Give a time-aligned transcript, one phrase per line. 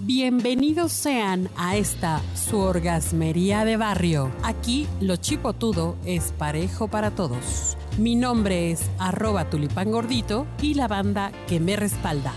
[0.00, 4.30] Bienvenidos sean a esta su orgasmería de barrio.
[4.44, 7.76] Aquí lo chipotudo es parejo para todos.
[7.98, 12.32] Mi nombre es arroba tulipán gordito y la banda que me respalda.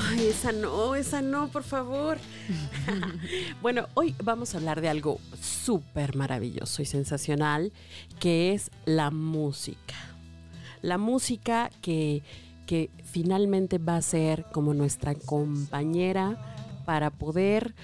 [0.00, 2.16] Ay, esa no, esa no, por favor.
[3.60, 7.70] bueno, hoy vamos a hablar de algo súper maravilloso y sensacional,
[8.18, 9.94] que es la música.
[10.80, 12.22] La música que,
[12.66, 17.74] que finalmente va a ser como nuestra compañera para poder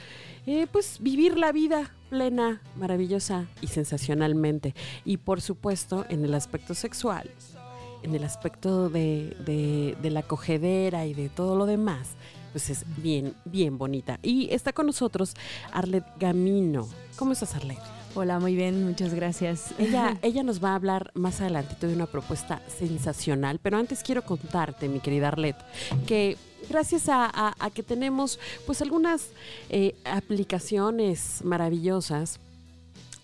[0.46, 4.74] eh, pues vivir la vida plena, maravillosa y sensacionalmente.
[5.04, 7.30] Y por supuesto en el aspecto sexual,
[8.02, 9.36] en el aspecto de,
[10.00, 12.10] de, la cogedera y de todo lo demás,
[12.50, 14.18] pues es bien, bien bonita.
[14.22, 15.34] Y está con nosotros
[15.72, 16.88] Arlet Gamino.
[17.16, 18.01] ¿Cómo estás, Arlet?
[18.14, 19.72] Hola, muy bien, muchas gracias.
[19.78, 24.22] Ella, ella nos va a hablar más adelantito de una propuesta sensacional, pero antes quiero
[24.22, 25.56] contarte, mi querida Arlet,
[26.06, 26.36] que
[26.68, 29.28] gracias a, a- a que tenemos pues algunas
[29.70, 32.38] eh, aplicaciones maravillosas,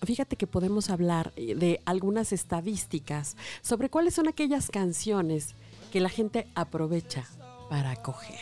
[0.06, 5.56] Fíjate que podemos hablar eh, de algunas estadísticas sobre cuáles son aquellas canciones
[5.90, 7.24] que la gente aprovecha
[7.68, 8.38] para coger.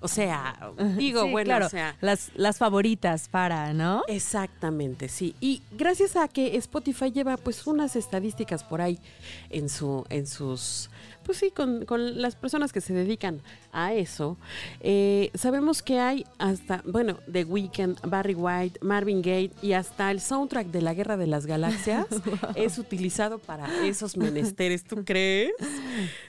[0.00, 4.02] O sea, digo, Sí, bueno, claro, o sea, las, las favoritas para, ¿no?
[4.08, 5.34] Exactamente, sí.
[5.40, 8.98] Y gracias a que Spotify lleva pues unas estadísticas por ahí
[9.50, 10.88] en su, en sus,
[11.24, 14.36] pues sí, con, con las personas que se dedican a eso,
[14.80, 20.20] eh, sabemos que hay hasta, bueno, The Weeknd, Barry White, Marvin Gaye y hasta el
[20.20, 22.06] soundtrack de la Guerra de las Galaxias
[22.56, 25.52] es utilizado para esos menesteres, ¿tú crees?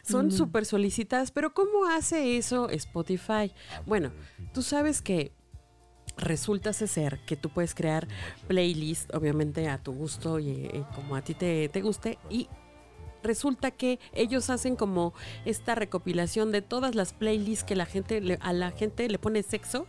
[0.04, 3.52] Son súper solicitadas, pero ¿cómo hace eso Spotify?
[3.86, 4.12] Bueno,
[4.54, 5.32] tú sabes que
[6.18, 8.08] resulta ser que tú puedes crear
[8.48, 12.48] playlist, obviamente a tu gusto y, eh, como a ti te, te guste, y
[13.24, 15.14] resulta que ellos hacen como
[15.46, 19.42] esta recopilación de todas las playlists que la gente le- a la gente le pone
[19.44, 19.86] sexo.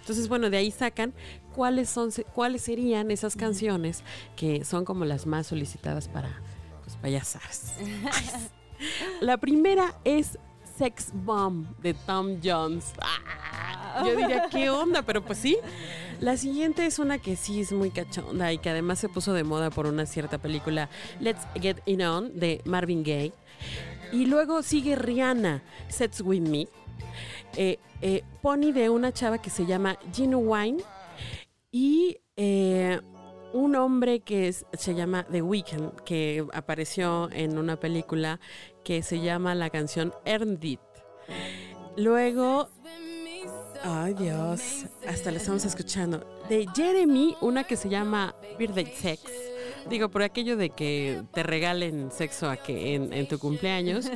[0.00, 1.14] Entonces, bueno, de ahí sacan
[1.54, 4.02] cuáles son cuáles serían esas canciones
[4.36, 6.40] que son como las más solicitadas para
[6.84, 7.74] pues.
[9.20, 10.38] La primera es
[10.78, 12.92] Sex Bomb de Tom Jones.
[13.02, 15.02] Ah, yo diría, ¿qué onda?
[15.02, 15.58] Pero pues sí.
[16.20, 19.42] La siguiente es una que sí es muy cachonda y que además se puso de
[19.42, 20.88] moda por una cierta película,
[21.20, 23.32] Let's Get It On, de Marvin Gaye.
[24.12, 26.68] Y luego sigue Rihanna, Sets With Me.
[27.56, 30.78] Eh, eh, Pony de una chava que se llama Gino Wine.
[31.72, 33.00] Y eh,
[33.52, 38.38] un hombre que se llama The Weeknd, que apareció en una película
[38.88, 40.80] que se llama la canción Earned It.
[41.98, 42.70] Luego,
[43.84, 46.26] ay Dios, hasta la estamos escuchando.
[46.48, 49.20] De Jeremy, una que se llama Birthday Sex.
[49.90, 54.06] Digo, por aquello de que te regalen sexo a que en, en tu cumpleaños.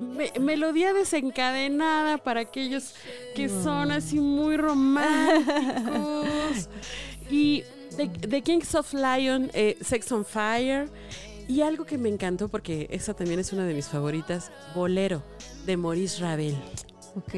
[0.00, 2.94] Me- melodía desencadenada para aquellos
[3.36, 6.68] que son así muy románticos.
[7.30, 7.62] Y
[7.96, 10.90] The, The Kings of Lion, eh, Sex on Fire.
[11.50, 15.24] Y algo que me encantó, porque esa también es una de mis favoritas, Bolero,
[15.66, 16.54] de Maurice Ravel.
[17.16, 17.34] Ok.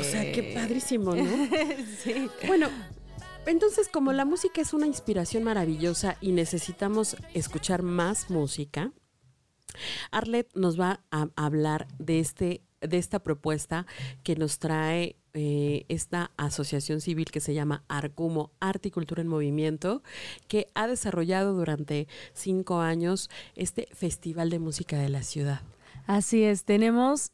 [0.00, 1.24] O sea, qué padrísimo, ¿no?
[2.02, 2.28] sí.
[2.48, 2.68] Bueno,
[3.46, 8.90] entonces como la música es una inspiración maravillosa y necesitamos escuchar más música,
[10.10, 13.86] Arlet nos va a hablar de este de esta propuesta
[14.24, 19.28] que nos trae eh, esta asociación civil que se llama Arcumo, Arte y Cultura en
[19.28, 20.02] Movimiento,
[20.48, 25.62] que ha desarrollado durante cinco años este Festival de Música de la Ciudad.
[26.06, 27.32] Así es, tenemos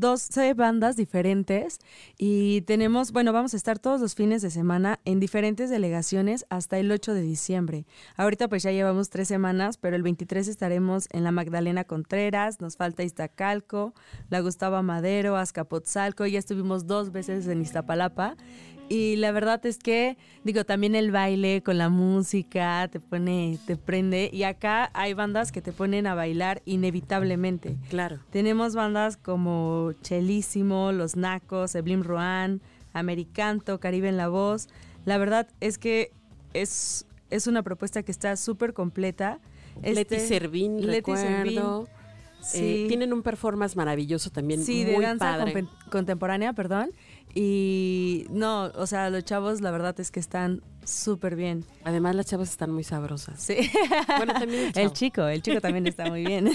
[0.00, 1.78] 12 bandas diferentes
[2.18, 6.78] y tenemos, bueno, vamos a estar todos los fines de semana en diferentes delegaciones hasta
[6.78, 7.86] el 8 de diciembre.
[8.16, 12.76] Ahorita pues ya llevamos tres semanas, pero el 23 estaremos en la Magdalena Contreras, nos
[12.76, 13.94] falta Iztacalco,
[14.28, 18.36] la Gustavo Madero, Azcapotzalco, ya estuvimos dos veces en Iztapalapa
[18.88, 23.76] y la verdad es que, digo, también el baile con la música te pone, te
[23.76, 27.76] prende y acá hay bandas que te ponen a bailar inevitablemente.
[27.88, 28.18] Claro.
[28.30, 32.60] Tenemos bandas como Chelísimo, Los Nacos, Eblim Ruan,
[32.92, 34.68] Americanto, Caribe en la Voz.
[35.06, 36.12] La verdad es que
[36.52, 39.40] es, es una propuesta que está súper completa.
[39.82, 41.88] Leti Este- Servín, Leti Servín, recuerdo.
[42.42, 42.58] sí.
[42.84, 45.64] Eh, tienen un performance maravilloso también, Sí, muy de danza padre.
[45.90, 46.90] contemporánea, perdón.
[47.34, 51.64] Y no, o sea, los chavos la verdad es que están súper bien.
[51.84, 53.40] Además, las chavas están muy sabrosas.
[53.40, 53.56] Sí.
[54.16, 56.50] Bueno, también el el chico, el chico también está muy bien.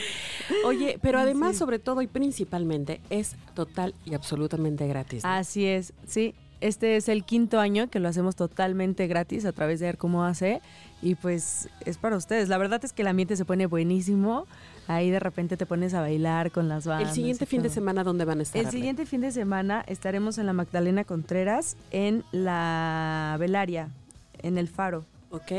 [0.64, 5.24] Oye, pero además, sobre todo y principalmente, es total y absolutamente gratis.
[5.24, 5.30] ¿no?
[5.30, 6.34] Así es, sí.
[6.60, 10.24] Este es el quinto año que lo hacemos totalmente gratis a través de ver cómo
[10.24, 10.60] hace
[11.02, 12.48] y pues es para ustedes.
[12.48, 14.46] La verdad es que el ambiente se pone buenísimo.
[14.88, 17.10] Ahí de repente te pones a bailar con las bandas.
[17.10, 18.60] El siguiente fin de semana, ¿dónde van a estar?
[18.64, 23.90] El siguiente fin de semana estaremos en la Magdalena Contreras, en la Velaria,
[24.42, 25.04] en el Faro.
[25.30, 25.52] Ok.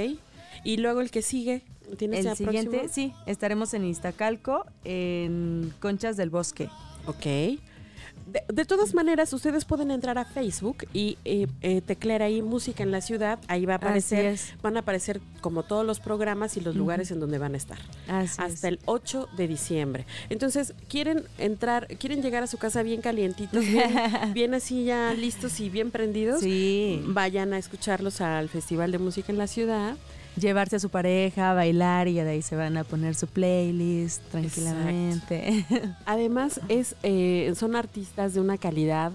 [0.66, 1.62] Y luego el que sigue,
[1.98, 2.94] ¿tienes El siguiente, próximo?
[2.94, 6.70] sí, estaremos en Iztacalco, en Conchas del Bosque.
[7.06, 7.60] Ok.
[8.28, 12.84] De, de todas maneras, ustedes pueden entrar a Facebook y eh, eh, teclear ahí música
[12.84, 13.40] en la ciudad.
[13.48, 17.20] Ahí va a aparecer, van a aparecer como todos los programas y los lugares en
[17.20, 17.80] donde van a estar.
[18.08, 18.64] Así hasta es.
[18.64, 20.06] el 8 de diciembre.
[20.30, 23.90] Entonces, quieren entrar, quieren llegar a su casa bien calientitos, bien,
[24.34, 26.42] bien así ya listos y bien prendidos.
[26.42, 29.96] Sí, Vayan a escucharlos al Festival de Música en la Ciudad.
[30.38, 35.66] Llevarse a su pareja, bailar y de ahí se van a poner su playlist tranquilamente.
[36.06, 39.12] Además, es, eh, son artistas de una calidad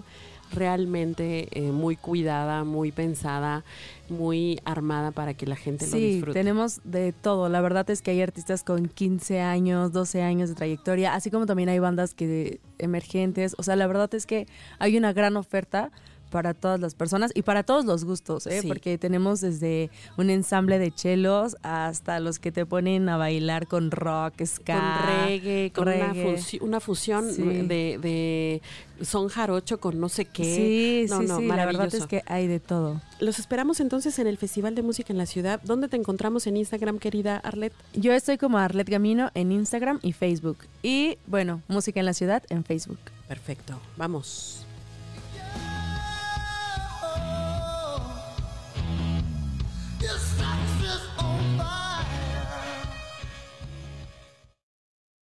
[0.53, 3.65] realmente eh, muy cuidada, muy pensada,
[4.09, 6.39] muy armada para que la gente lo Sí, disfrute.
[6.39, 7.49] tenemos de todo.
[7.49, 11.47] La verdad es que hay artistas con 15 años, 12 años de trayectoria, así como
[11.47, 13.55] también hay bandas que emergentes.
[13.59, 14.47] O sea, la verdad es que
[14.79, 15.91] hay una gran oferta
[16.35, 18.61] para todas las personas y para todos los gustos, ¿eh?
[18.63, 18.67] Sí.
[18.67, 23.93] porque tenemos desde un ensamble de chelos hasta los que te ponen a bailar con
[23.93, 27.41] rock, ska, con reggae, con Una, funci- una fusión Sí.
[27.43, 28.63] de, de
[29.01, 30.45] son jarocho con no sé qué.
[30.45, 33.01] Sí, No, sí, no, sí, la verdad es que hay de todo.
[33.21, 35.61] Los esperamos entonces en el Festival de Música en la Ciudad.
[35.63, 37.73] ¿Dónde te encontramos en Instagram, querida Arlet?
[37.95, 40.59] Yo estoy como Arlet Gamino en Instagram y Facebook.
[40.83, 42.99] Y bueno, Música en la Ciudad en Facebook.
[43.29, 44.67] Perfecto, vamos.